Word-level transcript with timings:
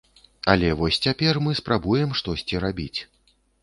Але 0.53 0.71
вось 0.79 0.99
цяпер 1.07 1.41
мы 1.49 1.55
спрабуем 1.61 2.19
штосьці 2.23 2.67
рабіць. 2.69 2.95